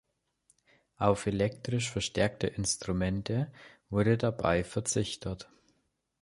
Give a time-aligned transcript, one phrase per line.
[0.97, 3.51] Auf elektrisch verstärkte Instrumente
[3.91, 5.47] wurde dabei verzichtet.